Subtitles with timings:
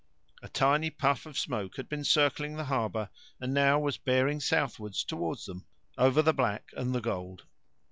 [0.41, 5.03] A tiny puff of smoke had been circling the harbour, and now was bearing southwards
[5.03, 7.45] towards them over the black and the gold.